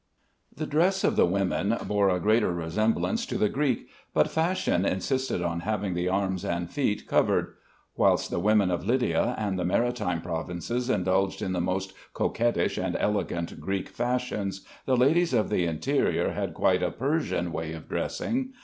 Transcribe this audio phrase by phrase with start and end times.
[0.55, 5.43] The dress of the women bore a greater resemblance to the Greek; but fashion insisted
[5.43, 7.53] on having the arms and feet covered.
[7.95, 12.95] Whilst the women of Lydia and the maritime provinces indulged in the most coquettish and
[12.99, 18.53] elegant Greek fashions, the ladies of the interior had quite a Persian way of dressing.